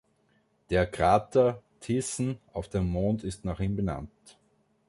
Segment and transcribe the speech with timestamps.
[0.71, 4.39] Der Krater „Thiessen“ auf dem Mond ist nach ihm benannt.